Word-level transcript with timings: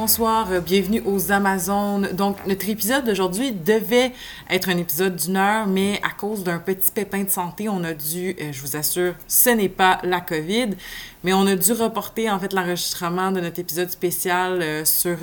bonsoir, 0.00 0.50
euh, 0.50 0.60
bienvenue 0.60 1.02
aux 1.04 1.30
Amazones. 1.30 2.08
Donc, 2.14 2.38
notre 2.46 2.66
épisode 2.70 3.04
d'aujourd'hui 3.04 3.52
devait 3.52 4.12
être 4.48 4.70
un 4.70 4.78
épisode 4.78 5.14
d'une 5.14 5.36
heure, 5.36 5.66
mais 5.66 6.00
à 6.02 6.08
cause 6.08 6.42
d'un 6.42 6.58
petit 6.58 6.90
pépin 6.90 7.24
de 7.24 7.28
santé, 7.28 7.68
on 7.68 7.84
a 7.84 7.92
dû, 7.92 8.34
euh, 8.40 8.50
je 8.50 8.62
vous 8.62 8.76
assure, 8.76 9.12
ce 9.28 9.50
n'est 9.50 9.68
pas 9.68 9.98
la 10.02 10.22
COVID, 10.22 10.70
mais 11.22 11.34
on 11.34 11.46
a 11.46 11.54
dû 11.54 11.72
reporter 11.72 12.30
en 12.30 12.38
fait 12.38 12.54
l'enregistrement 12.54 13.30
de 13.30 13.42
notre 13.42 13.58
épisode 13.58 13.90
spécial 13.90 14.60
euh, 14.62 14.84
sur, 14.86 15.18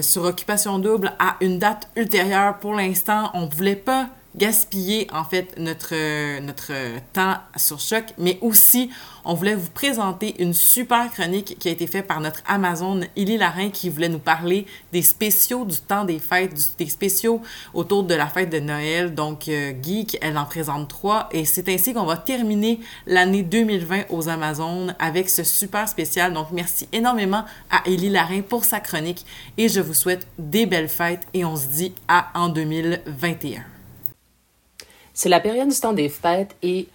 sur 0.00 0.24
Occupation 0.24 0.80
Double 0.80 1.12
à 1.20 1.36
une 1.40 1.60
date 1.60 1.88
ultérieure. 1.94 2.58
Pour 2.58 2.74
l'instant, 2.74 3.30
on 3.32 3.46
ne 3.46 3.50
voulait 3.50 3.76
pas 3.76 4.08
gaspiller 4.36 5.06
en 5.12 5.24
fait 5.24 5.58
notre, 5.58 6.40
notre 6.40 6.72
temps 7.12 7.36
sur 7.56 7.80
choc, 7.80 8.04
mais 8.18 8.38
aussi 8.40 8.90
on 9.24 9.34
voulait 9.34 9.54
vous 9.54 9.70
présenter 9.70 10.34
une 10.42 10.52
super 10.52 11.10
chronique 11.10 11.56
qui 11.58 11.68
a 11.68 11.70
été 11.70 11.86
faite 11.86 12.06
par 12.06 12.20
notre 12.20 12.42
Amazon 12.46 13.00
Illy 13.16 13.38
Larin 13.38 13.70
qui 13.70 13.88
voulait 13.88 14.08
nous 14.08 14.18
parler 14.18 14.66
des 14.92 15.02
spéciaux 15.02 15.64
du 15.64 15.78
temps 15.78 16.04
des 16.04 16.18
fêtes, 16.18 16.74
des 16.78 16.86
spéciaux 16.86 17.40
autour 17.72 18.04
de 18.04 18.14
la 18.14 18.26
fête 18.26 18.50
de 18.50 18.58
Noël. 18.60 19.14
Donc 19.14 19.48
euh, 19.48 19.72
Geek, 19.82 20.18
elle 20.20 20.36
en 20.36 20.44
présente 20.44 20.88
trois 20.88 21.28
et 21.32 21.44
c'est 21.44 21.68
ainsi 21.68 21.94
qu'on 21.94 22.04
va 22.04 22.16
terminer 22.16 22.80
l'année 23.06 23.42
2020 23.42 24.10
aux 24.10 24.28
Amazones 24.28 24.94
avec 24.98 25.30
ce 25.30 25.42
super 25.44 25.88
spécial. 25.88 26.32
Donc 26.32 26.48
merci 26.52 26.88
énormément 26.92 27.44
à 27.70 27.88
Illy 27.88 28.10
Larin 28.10 28.42
pour 28.42 28.64
sa 28.64 28.80
chronique 28.80 29.24
et 29.56 29.68
je 29.68 29.80
vous 29.80 29.94
souhaite 29.94 30.26
des 30.38 30.66
belles 30.66 30.88
fêtes 30.88 31.26
et 31.32 31.44
on 31.44 31.56
se 31.56 31.66
dit 31.66 31.94
à 32.08 32.28
en 32.34 32.48
2021. 32.48 33.73
C'est 35.14 35.28
la 35.28 35.40
période 35.40 35.68
du 35.68 35.78
temps 35.78 35.92
des 35.92 36.08
fêtes 36.08 36.56
et 36.62 36.88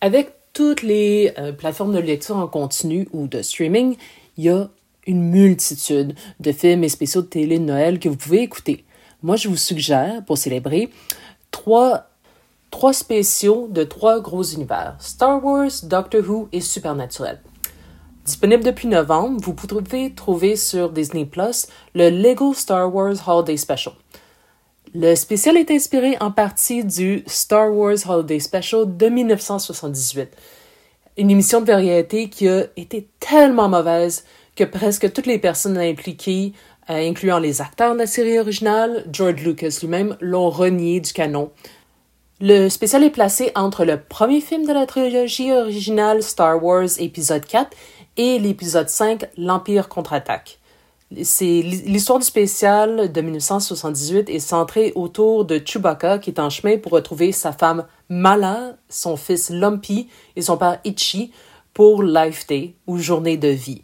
avec 0.00 0.32
toutes 0.52 0.82
les 0.82 1.32
euh, 1.38 1.52
plateformes 1.52 1.94
de 1.94 1.98
lecture 1.98 2.36
en 2.36 2.46
continu 2.46 3.08
ou 3.12 3.26
de 3.26 3.40
streaming, 3.40 3.96
il 4.36 4.44
y 4.44 4.50
a 4.50 4.68
une 5.06 5.22
multitude 5.22 6.14
de 6.38 6.52
films 6.52 6.84
et 6.84 6.88
spéciaux 6.88 7.22
de 7.22 7.26
télé 7.26 7.58
de 7.58 7.64
Noël 7.64 7.98
que 7.98 8.08
vous 8.08 8.16
pouvez 8.16 8.42
écouter. 8.42 8.84
Moi, 9.22 9.36
je 9.36 9.48
vous 9.48 9.56
suggère, 9.56 10.24
pour 10.24 10.36
célébrer, 10.36 10.90
trois, 11.50 12.08
spéciaux 12.92 13.68
de 13.70 13.84
trois 13.84 14.20
gros 14.20 14.42
univers. 14.42 14.96
Star 14.98 15.42
Wars, 15.44 15.70
Doctor 15.84 16.28
Who 16.28 16.48
et 16.52 16.60
Supernatural. 16.60 17.40
Disponible 18.24 18.62
depuis 18.62 18.88
novembre, 18.88 19.40
vous 19.42 19.54
pouvez 19.54 20.12
trouver 20.12 20.56
sur 20.56 20.90
Disney 20.90 21.24
Plus 21.24 21.66
le 21.94 22.10
Lego 22.10 22.54
Star 22.54 22.94
Wars 22.94 23.16
Holiday 23.26 23.56
Special. 23.56 23.94
Le 24.94 25.14
spécial 25.14 25.56
est 25.56 25.70
inspiré 25.70 26.18
en 26.20 26.30
partie 26.30 26.84
du 26.84 27.24
Star 27.26 27.74
Wars 27.74 27.96
Holiday 28.06 28.38
Special 28.38 28.94
de 28.94 29.08
1978. 29.08 30.28
Une 31.16 31.30
émission 31.30 31.62
de 31.62 31.66
variété 31.66 32.28
qui 32.28 32.46
a 32.46 32.64
été 32.76 33.08
tellement 33.18 33.70
mauvaise 33.70 34.26
que 34.54 34.64
presque 34.64 35.10
toutes 35.14 35.24
les 35.24 35.38
personnes 35.38 35.78
impliquées, 35.78 36.52
euh, 36.90 37.08
incluant 37.08 37.38
les 37.38 37.62
acteurs 37.62 37.94
de 37.94 38.00
la 38.00 38.06
série 38.06 38.38
originale, 38.38 39.06
George 39.10 39.42
Lucas 39.42 39.78
lui-même, 39.80 40.18
l'ont 40.20 40.50
renié 40.50 41.00
du 41.00 41.10
canon. 41.14 41.52
Le 42.42 42.68
spécial 42.68 43.02
est 43.02 43.08
placé 43.08 43.50
entre 43.54 43.86
le 43.86 43.98
premier 43.98 44.42
film 44.42 44.66
de 44.66 44.74
la 44.74 44.84
trilogie 44.84 45.52
originale 45.52 46.22
Star 46.22 46.62
Wars 46.62 46.98
épisode 46.98 47.46
4 47.46 47.74
et 48.18 48.38
l'épisode 48.38 48.90
5 48.90 49.24
L'Empire 49.38 49.88
contre-attaque. 49.88 50.58
C'est 51.22 51.62
l'histoire 51.62 52.18
du 52.18 52.24
spécial 52.24 53.12
de 53.12 53.20
1978 53.20 54.30
est 54.30 54.38
centrée 54.38 54.92
autour 54.94 55.44
de 55.44 55.60
Chewbacca 55.64 56.18
qui 56.18 56.30
est 56.30 56.40
en 56.40 56.48
chemin 56.48 56.78
pour 56.78 56.92
retrouver 56.92 57.32
sa 57.32 57.52
femme 57.52 57.86
Mala, 58.08 58.76
son 58.88 59.16
fils 59.16 59.50
Lumpy 59.50 60.08
et 60.36 60.42
son 60.42 60.56
père 60.56 60.78
Itchy 60.84 61.32
pour 61.74 62.02
Life 62.02 62.46
Day 62.46 62.74
ou 62.86 62.98
journée 62.98 63.36
de 63.36 63.48
vie. 63.48 63.82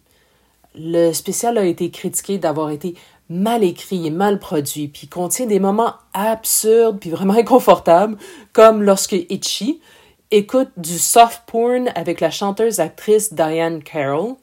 Le 0.74 1.12
spécial 1.12 1.58
a 1.58 1.64
été 1.64 1.90
critiqué 1.90 2.38
d'avoir 2.38 2.70
été 2.70 2.94
mal 3.28 3.62
écrit 3.64 4.06
et 4.06 4.10
mal 4.10 4.38
produit, 4.38 4.88
puis 4.88 5.06
contient 5.06 5.46
des 5.46 5.60
moments 5.60 5.94
absurdes 6.14 6.98
puis 6.98 7.10
vraiment 7.10 7.34
inconfortables, 7.38 8.16
comme 8.52 8.82
lorsque 8.82 9.16
Itchy 9.28 9.80
écoute 10.30 10.70
du 10.76 10.98
soft 10.98 11.42
porn 11.46 11.90
avec 11.94 12.20
la 12.20 12.30
chanteuse 12.30 12.80
actrice 12.80 13.32
Diane 13.32 13.82
Carroll, 13.82 14.36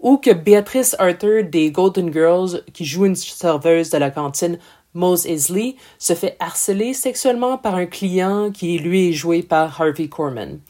ou 0.00 0.18
que 0.18 0.32
Beatrice 0.32 0.94
Arthur 0.98 1.44
des 1.44 1.70
Golden 1.70 2.12
Girls, 2.12 2.62
qui 2.72 2.84
joue 2.84 3.06
une 3.06 3.16
serveuse 3.16 3.90
de 3.90 3.98
la 3.98 4.10
cantine 4.10 4.58
Mose 4.94 5.26
Isley, 5.26 5.76
se 5.98 6.14
fait 6.14 6.36
harceler 6.40 6.94
sexuellement 6.94 7.58
par 7.58 7.74
un 7.74 7.86
client 7.86 8.50
qui 8.50 8.78
lui 8.78 9.08
est 9.08 9.12
joué 9.12 9.42
par 9.42 9.80
Harvey 9.80 10.08
Korman. 10.08 10.60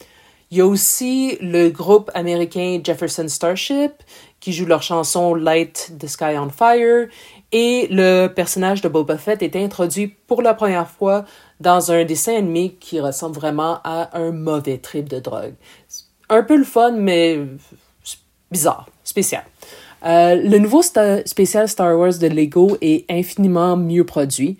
Il 0.49 0.57
y 0.57 0.61
a 0.61 0.65
aussi 0.65 1.37
le 1.41 1.69
groupe 1.69 2.09
américain 2.13 2.79
Jefferson 2.81 3.27
Starship 3.27 3.91
qui 4.39 4.53
joue 4.53 4.65
leur 4.65 4.81
chanson 4.81 5.35
Light 5.35 5.91
the 5.99 6.07
Sky 6.07 6.37
on 6.37 6.49
Fire 6.49 7.07
et 7.51 7.87
le 7.91 8.27
personnage 8.27 8.81
de 8.81 8.87
Boba 8.87 9.17
Fett 9.17 9.41
est 9.41 9.57
introduit 9.57 10.07
pour 10.07 10.41
la 10.41 10.53
première 10.53 10.89
fois 10.89 11.25
dans 11.59 11.91
un 11.91 12.05
dessin 12.05 12.35
animé 12.35 12.77
qui 12.79 13.01
ressemble 13.01 13.35
vraiment 13.35 13.79
à 13.83 14.17
un 14.17 14.31
mauvais 14.31 14.77
trip 14.77 15.09
de 15.09 15.19
drogue. 15.19 15.55
Un 16.29 16.43
peu 16.43 16.55
le 16.55 16.63
fun, 16.63 16.91
mais 16.91 17.39
bizarre, 18.51 18.89
spécial. 19.03 19.43
Euh, 20.05 20.35
le 20.35 20.59
nouveau 20.59 20.81
spécial 20.81 21.67
Star 21.67 21.97
Wars 21.97 22.17
de 22.19 22.27
Lego 22.27 22.77
est 22.81 23.09
infiniment 23.09 23.77
mieux 23.77 24.03
produit. 24.03 24.57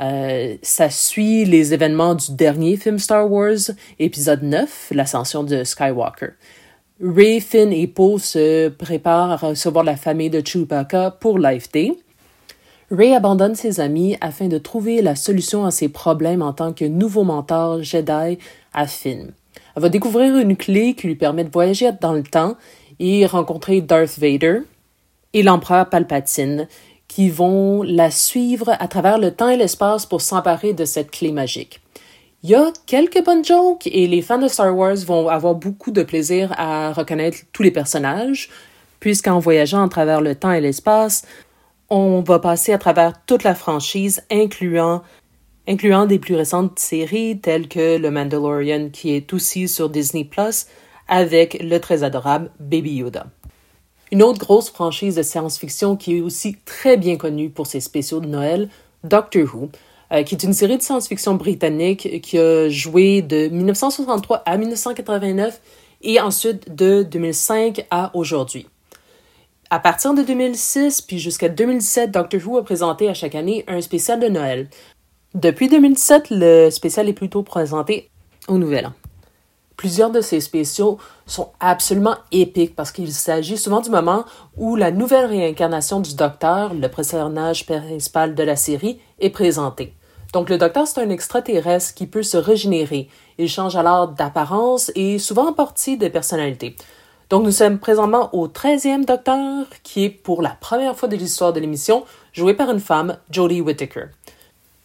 Euh, 0.00 0.56
ça 0.62 0.88
suit 0.88 1.44
les 1.44 1.74
événements 1.74 2.14
du 2.14 2.32
dernier 2.32 2.76
film 2.76 2.98
Star 2.98 3.30
Wars, 3.30 3.70
épisode 3.98 4.42
9, 4.42 4.92
l'ascension 4.92 5.44
de 5.44 5.62
Skywalker. 5.62 6.30
Ray, 7.02 7.40
Finn 7.40 7.72
et 7.72 7.86
Poe 7.86 8.18
se 8.18 8.68
préparent 8.68 9.30
à 9.30 9.36
recevoir 9.36 9.84
la 9.84 9.96
famille 9.96 10.30
de 10.30 10.42
Chewbacca 10.44 11.10
pour 11.12 11.38
Life. 11.38 11.68
Ray 12.90 13.14
abandonne 13.14 13.54
ses 13.54 13.80
amis 13.80 14.16
afin 14.20 14.48
de 14.48 14.58
trouver 14.58 15.00
la 15.00 15.14
solution 15.14 15.64
à 15.64 15.70
ses 15.70 15.88
problèmes 15.88 16.42
en 16.42 16.52
tant 16.52 16.72
que 16.72 16.84
nouveau 16.84 17.24
mentor 17.24 17.82
Jedi 17.82 18.38
à 18.72 18.86
Finn. 18.86 19.32
Elle 19.76 19.82
va 19.82 19.88
découvrir 19.88 20.36
une 20.36 20.56
clé 20.56 20.94
qui 20.94 21.06
lui 21.06 21.14
permet 21.14 21.44
de 21.44 21.50
voyager 21.50 21.90
dans 22.00 22.12
le 22.12 22.22
temps 22.22 22.56
et 23.00 23.26
rencontrer 23.26 23.80
Darth 23.80 24.18
Vader 24.18 24.60
et 25.32 25.42
l'empereur 25.42 25.88
Palpatine, 25.88 26.68
qui 27.08 27.28
vont 27.28 27.82
la 27.82 28.10
suivre 28.10 28.76
à 28.78 28.86
travers 28.86 29.18
le 29.18 29.32
temps 29.32 29.48
et 29.48 29.56
l'espace 29.56 30.06
pour 30.06 30.20
s'emparer 30.20 30.74
de 30.74 30.84
cette 30.84 31.10
clé 31.10 31.32
magique. 31.32 31.80
Il 32.42 32.50
y 32.50 32.54
a 32.54 32.72
quelques 32.86 33.24
bonnes 33.24 33.44
jokes 33.44 33.86
et 33.86 34.06
les 34.06 34.22
fans 34.22 34.38
de 34.38 34.48
Star 34.48 34.76
Wars 34.76 34.96
vont 35.06 35.28
avoir 35.28 35.54
beaucoup 35.54 35.90
de 35.90 36.02
plaisir 36.02 36.54
à 36.56 36.92
reconnaître 36.92 37.38
tous 37.52 37.62
les 37.62 37.70
personnages, 37.70 38.48
puisqu'en 39.00 39.40
voyageant 39.40 39.84
à 39.84 39.88
travers 39.88 40.20
le 40.20 40.34
temps 40.34 40.52
et 40.52 40.60
l'espace, 40.60 41.26
on 41.88 42.20
va 42.20 42.38
passer 42.38 42.72
à 42.72 42.78
travers 42.78 43.24
toute 43.26 43.42
la 43.42 43.54
franchise, 43.54 44.22
incluant, 44.30 45.02
incluant 45.66 46.06
des 46.06 46.18
plus 46.18 46.36
récentes 46.36 46.78
séries 46.78 47.40
telles 47.40 47.68
que 47.68 47.98
Le 47.98 48.10
Mandalorian, 48.10 48.90
qui 48.90 49.10
est 49.12 49.32
aussi 49.32 49.68
sur 49.68 49.90
Disney 49.90 50.24
avec 51.10 51.60
le 51.60 51.78
très 51.78 52.02
adorable 52.04 52.50
Baby 52.58 52.94
Yoda. 52.94 53.26
Une 54.12 54.22
autre 54.22 54.38
grosse 54.38 54.70
franchise 54.70 55.16
de 55.16 55.22
science-fiction 55.22 55.96
qui 55.96 56.16
est 56.16 56.20
aussi 56.20 56.56
très 56.64 56.96
bien 56.96 57.16
connue 57.16 57.50
pour 57.50 57.66
ses 57.66 57.80
spéciaux 57.80 58.20
de 58.20 58.26
Noël, 58.26 58.70
Doctor 59.04 59.42
Who, 59.54 59.68
euh, 60.12 60.22
qui 60.22 60.34
est 60.34 60.42
une 60.42 60.52
série 60.52 60.78
de 60.78 60.82
science-fiction 60.82 61.34
britannique 61.34 62.20
qui 62.22 62.38
a 62.38 62.68
joué 62.68 63.22
de 63.22 63.48
1963 63.48 64.42
à 64.46 64.56
1989 64.56 65.60
et 66.02 66.20
ensuite 66.20 66.74
de 66.74 67.02
2005 67.02 67.86
à 67.90 68.10
aujourd'hui. 68.14 68.66
À 69.68 69.78
partir 69.78 70.14
de 70.14 70.22
2006 70.22 71.02
puis 71.02 71.18
jusqu'à 71.18 71.48
2017, 71.48 72.10
Doctor 72.10 72.40
Who 72.44 72.58
a 72.58 72.64
présenté 72.64 73.08
à 73.08 73.14
chaque 73.14 73.34
année 73.34 73.64
un 73.68 73.80
spécial 73.80 74.18
de 74.18 74.28
Noël. 74.28 74.68
Depuis 75.34 75.68
2017, 75.68 76.26
le 76.30 76.70
spécial 76.70 77.08
est 77.08 77.12
plutôt 77.12 77.44
présenté 77.44 78.10
au 78.48 78.58
Nouvel 78.58 78.86
An. 78.86 78.92
Plusieurs 79.80 80.10
de 80.10 80.20
ces 80.20 80.40
spéciaux 80.40 80.98
sont 81.24 81.52
absolument 81.58 82.16
épiques 82.32 82.76
parce 82.76 82.92
qu'il 82.92 83.10
s'agit 83.10 83.56
souvent 83.56 83.80
du 83.80 83.88
moment 83.88 84.26
où 84.58 84.76
la 84.76 84.90
nouvelle 84.90 85.24
réincarnation 85.24 86.00
du 86.00 86.14
Docteur, 86.14 86.74
le 86.74 86.86
personnage 86.86 87.64
principal 87.64 88.34
de 88.34 88.42
la 88.42 88.56
série, 88.56 89.00
est 89.20 89.30
présentée. 89.30 89.94
Donc 90.34 90.50
le 90.50 90.58
Docteur, 90.58 90.86
c'est 90.86 91.00
un 91.00 91.08
extraterrestre 91.08 91.94
qui 91.94 92.06
peut 92.06 92.22
se 92.22 92.36
régénérer. 92.36 93.08
Il 93.38 93.48
change 93.48 93.74
alors 93.74 94.08
d'apparence 94.08 94.92
et 94.96 95.18
souvent 95.18 95.48
en 95.48 95.54
partie 95.54 95.96
de 95.96 96.08
personnalité. 96.08 96.76
Donc 97.30 97.44
nous 97.44 97.50
sommes 97.50 97.78
présentement 97.78 98.28
au 98.34 98.48
13e 98.48 99.06
Docteur, 99.06 99.64
qui 99.82 100.04
est 100.04 100.10
pour 100.10 100.42
la 100.42 100.58
première 100.60 100.94
fois 100.94 101.08
de 101.08 101.16
l'histoire 101.16 101.54
de 101.54 101.60
l'émission 101.60 102.04
joué 102.34 102.52
par 102.52 102.70
une 102.70 102.80
femme, 102.80 103.16
Jodie 103.30 103.62
Whittaker. 103.62 104.08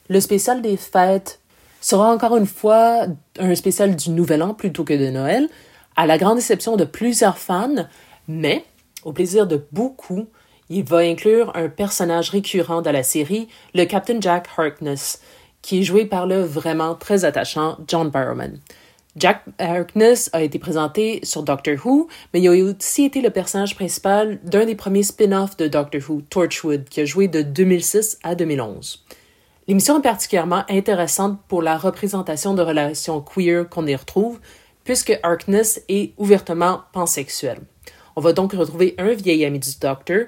Le 0.08 0.22
spécial 0.22 0.62
des 0.62 0.78
fêtes 0.78 1.42
sera 1.86 2.12
encore 2.12 2.36
une 2.36 2.48
fois 2.48 3.06
un 3.38 3.54
spécial 3.54 3.96
du 3.96 4.10
Nouvel 4.10 4.42
An 4.42 4.56
plutôt 4.56 4.84
que 4.84 4.96
de 4.96 5.12
Noël, 5.12 5.50
à 5.96 6.08
la 6.08 6.18
grande 6.18 6.38
déception 6.38 6.78
de 6.78 6.84
plusieurs 6.84 7.38
fans, 7.38 7.86
mais 8.28 8.66
au 9.04 9.14
plaisir 9.14 9.46
de 9.46 9.64
beaucoup, 9.72 10.26
il 10.70 10.84
va 10.84 10.98
inclure 10.98 11.56
un 11.56 11.70
personnage 11.70 12.32
récurrent 12.32 12.82
de 12.82 12.90
la 12.90 13.04
série, 13.04 13.50
le 13.76 13.86
Captain 13.86 14.20
Jack 14.20 14.48
Harkness, 14.58 15.22
qui 15.62 15.80
est 15.80 15.84
joué 15.84 16.06
par 16.06 16.26
le 16.26 16.42
vraiment 16.42 16.96
très 16.96 17.24
attachant 17.24 17.78
John 17.88 18.10
Barrowman. 18.10 18.58
Jack 19.16 19.44
Harkness 19.60 20.32
a 20.34 20.42
été 20.42 20.58
présenté 20.58 21.20
sur 21.22 21.44
Doctor 21.44 21.76
Who, 21.86 22.08
mais 22.34 22.42
il 22.42 22.48
a 22.48 22.66
aussi 22.66 23.06
été 23.06 23.22
le 23.22 23.30
personnage 23.30 23.76
principal 23.76 24.40
d'un 24.44 24.66
des 24.66 24.76
premiers 24.76 25.04
spin-offs 25.04 25.56
de 25.56 25.68
Doctor 25.68 26.02
Who, 26.10 26.24
Torchwood, 26.32 26.86
qui 26.90 27.02
a 27.02 27.06
joué 27.06 27.28
de 27.28 27.44
2006 27.44 28.18
à 28.24 28.34
2011. 28.34 29.06
L'émission 29.68 29.98
est 29.98 30.04
particulièrement 30.04 30.64
intéressante 30.70 31.40
pour 31.48 31.64
la 31.64 31.76
représentation 31.76 32.54
de 32.54 32.62
relations 32.62 33.20
queer 33.20 33.68
qu'on 33.68 33.88
y 33.88 33.96
retrouve, 33.96 34.40
puisque 34.84 35.20
Harkness 35.24 35.82
est 35.90 36.14
ouvertement 36.18 36.82
pansexuel. 36.94 37.60
On 38.16 38.22
va 38.22 38.32
donc 38.32 38.54
retrouver 38.54 38.94
un 39.00 39.14
vieil 39.14 39.44
ami 39.44 39.58
du 39.58 39.72
Docteur, 39.82 40.28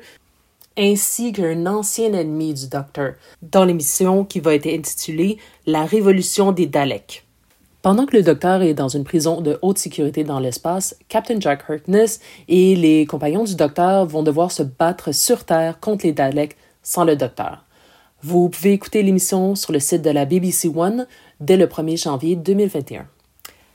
ainsi 0.75 1.33
qu'un 1.33 1.67
ancien 1.67 2.13
ennemi 2.13 2.55
du 2.55 2.67
Docteur, 2.67 3.13
dans 3.43 3.63
l'émission 3.63 4.25
qui 4.25 4.39
va 4.39 4.55
être 4.55 4.65
intitulée 4.65 5.37
La 5.67 5.85
Révolution 5.85 6.51
des 6.51 6.65
Daleks. 6.65 7.23
Pendant 7.83 8.07
que 8.07 8.17
le 8.17 8.23
Docteur 8.23 8.63
est 8.63 8.73
dans 8.73 8.89
une 8.89 9.03
prison 9.03 9.41
de 9.41 9.59
haute 9.61 9.77
sécurité 9.77 10.23
dans 10.23 10.39
l'espace, 10.39 10.97
Captain 11.09 11.39
Jack 11.39 11.63
Harkness 11.69 12.21
et 12.47 12.75
les 12.75 13.05
compagnons 13.05 13.43
du 13.43 13.55
Docteur 13.55 14.07
vont 14.07 14.23
devoir 14.23 14.51
se 14.51 14.63
battre 14.63 15.11
sur 15.13 15.45
Terre 15.45 15.79
contre 15.79 16.07
les 16.07 16.11
Daleks 16.11 16.57
sans 16.81 17.05
le 17.05 17.15
Docteur. 17.15 17.66
Vous 18.23 18.49
pouvez 18.49 18.73
écouter 18.73 19.03
l'émission 19.03 19.53
sur 19.53 19.71
le 19.71 19.79
site 19.79 20.01
de 20.01 20.09
la 20.09 20.25
BBC 20.25 20.69
One 20.75 21.05
dès 21.39 21.55
le 21.55 21.67
1er 21.67 22.01
janvier 22.01 22.35
2021. 22.35 23.07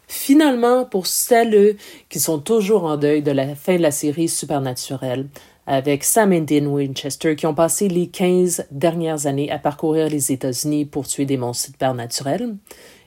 Finalement, 0.08 0.84
pour 0.84 1.06
celles 1.06 1.76
qui 2.08 2.18
sont 2.18 2.40
toujours 2.40 2.84
en 2.84 2.96
deuil 2.96 3.22
de 3.22 3.30
la 3.30 3.54
fin 3.54 3.76
de 3.76 3.82
la 3.82 3.92
série 3.92 4.28
Supernatural, 4.28 5.28
avec 5.68 6.02
Sam 6.02 6.32
et 6.32 6.40
Dean 6.40 6.66
Winchester 6.66 7.36
qui 7.36 7.46
ont 7.46 7.54
passé 7.54 7.88
les 7.88 8.08
15 8.08 8.66
dernières 8.72 9.26
années 9.26 9.48
à 9.50 9.58
parcourir 9.58 10.08
les 10.08 10.32
États-Unis 10.32 10.86
pour 10.86 11.06
tuer 11.06 11.24
des 11.24 11.36
monstres 11.36 11.66
supernaturels 11.66 12.56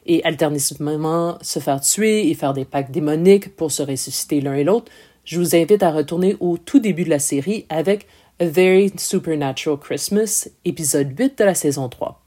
et 0.05 0.23
alternativement 0.23 1.37
se 1.41 1.59
faire 1.59 1.81
tuer 1.81 2.29
et 2.29 2.33
faire 2.33 2.53
des 2.53 2.63
pactes 2.63 2.91
démoniques 2.91 3.57
pour 3.57 3.71
se 3.71 3.83
ressusciter 3.83 4.39
l'un 4.39 4.53
et 4.53 4.63
l'autre, 4.63 4.89
je 5.25 5.39
vous 5.39 5.55
invite 5.55 5.83
à 5.83 5.91
retourner 5.91 6.37
au 6.39 6.57
tout 6.57 6.79
début 6.79 7.03
de 7.03 7.09
la 7.09 7.19
série 7.19 7.65
avec 7.67 8.07
a 8.37 8.45
Very 8.45 8.91
Supernatural 8.97 9.77
Christmas, 9.77 10.49
épisode 10.65 11.17
8 11.17 11.37
de 11.37 11.43
la 11.45 11.55
saison 11.55 11.87
3. 11.87 12.19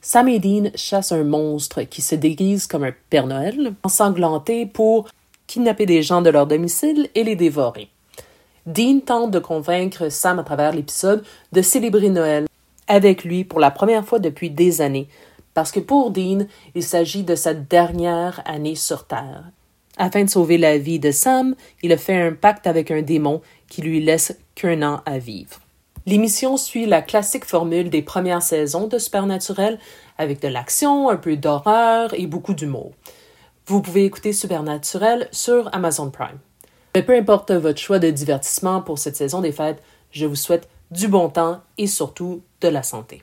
Sam 0.00 0.28
et 0.28 0.40
Dean 0.40 0.70
chassent 0.74 1.12
un 1.12 1.22
monstre 1.22 1.82
qui 1.82 2.02
se 2.02 2.16
déguise 2.16 2.66
comme 2.66 2.82
un 2.82 2.92
Père 3.10 3.28
Noël, 3.28 3.72
ensanglanté 3.84 4.66
pour 4.66 5.08
kidnapper 5.46 5.86
des 5.86 6.02
gens 6.02 6.20
de 6.20 6.30
leur 6.30 6.48
domicile 6.48 7.08
et 7.14 7.22
les 7.22 7.36
dévorer. 7.36 7.88
Dean 8.66 8.98
tente 9.06 9.30
de 9.30 9.38
convaincre 9.38 10.08
Sam 10.08 10.40
à 10.40 10.42
travers 10.42 10.72
l'épisode 10.72 11.22
de 11.52 11.62
célébrer 11.62 12.10
Noël 12.10 12.46
avec 12.88 13.22
lui 13.22 13.44
pour 13.44 13.60
la 13.60 13.70
première 13.70 14.04
fois 14.04 14.18
depuis 14.18 14.50
des 14.50 14.80
années, 14.80 15.06
parce 15.54 15.70
que 15.70 15.80
pour 15.80 16.10
Dean, 16.10 16.46
il 16.74 16.82
s'agit 16.82 17.22
de 17.22 17.36
sa 17.36 17.54
dernière 17.54 18.42
année 18.46 18.74
sur 18.74 19.06
Terre. 19.06 19.44
Afin 19.96 20.24
de 20.24 20.30
sauver 20.30 20.58
la 20.58 20.78
vie 20.78 20.98
de 20.98 21.12
Sam, 21.12 21.54
il 21.84 21.92
a 21.92 21.98
fait 21.98 22.20
un 22.20 22.32
pacte 22.32 22.66
avec 22.66 22.90
un 22.90 23.02
démon 23.02 23.42
qui 23.68 23.82
lui 23.82 24.02
laisse 24.02 24.36
qu'un 24.54 24.82
an 24.82 25.02
à 25.06 25.18
vivre. 25.18 25.60
L'émission 26.04 26.56
suit 26.56 26.86
la 26.86 27.00
classique 27.00 27.44
formule 27.44 27.88
des 27.88 28.02
premières 28.02 28.42
saisons 28.42 28.88
de 28.88 28.98
Supernatural 28.98 29.78
avec 30.18 30.42
de 30.42 30.48
l'action, 30.48 31.08
un 31.08 31.16
peu 31.16 31.36
d'horreur 31.36 32.12
et 32.14 32.26
beaucoup 32.26 32.54
d'humour. 32.54 32.92
Vous 33.66 33.80
pouvez 33.80 34.04
écouter 34.04 34.32
Supernatural 34.32 35.28
sur 35.30 35.72
Amazon 35.72 36.10
Prime. 36.10 36.38
Mais 36.94 37.02
peu 37.02 37.16
importe 37.16 37.52
votre 37.52 37.80
choix 37.80 38.00
de 38.00 38.10
divertissement 38.10 38.82
pour 38.82 38.98
cette 38.98 39.16
saison 39.16 39.40
des 39.40 39.52
fêtes, 39.52 39.82
je 40.10 40.26
vous 40.26 40.34
souhaite 40.34 40.68
du 40.90 41.08
bon 41.08 41.28
temps 41.28 41.60
et 41.78 41.86
surtout 41.86 42.42
de 42.60 42.68
la 42.68 42.82
santé. 42.82 43.22